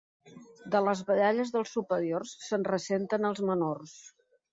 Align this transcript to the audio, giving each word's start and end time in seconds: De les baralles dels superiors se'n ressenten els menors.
De 0.75 0.79
les 0.85 1.03
baralles 1.09 1.51
dels 1.55 1.73
superiors 1.77 2.31
se'n 2.45 2.65
ressenten 2.69 3.29
els 3.31 3.43
menors. 3.51 3.95